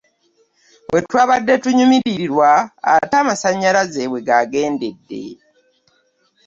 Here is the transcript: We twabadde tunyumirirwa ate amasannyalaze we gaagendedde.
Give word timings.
We 0.91 0.99
twabadde 1.09 1.53
tunyumirirwa 1.63 2.49
ate 2.93 3.15
amasannyalaze 3.21 4.03
we 4.11 4.19
gaagendedde. 4.27 5.21